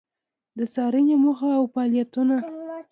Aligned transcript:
د 0.57 0.59
څارنې 0.73 1.15
موخه 1.23 1.49
او 1.57 1.63
فعالیتونه: 1.73 2.35